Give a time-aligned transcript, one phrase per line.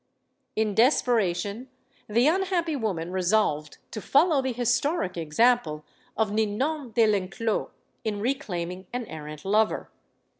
[0.55, 1.69] In desperation,
[2.09, 5.85] the unhappy woman resolved to follow the historic example
[6.17, 7.69] of Ninon de Lenclos
[8.03, 9.91] in re claiming an errant lover.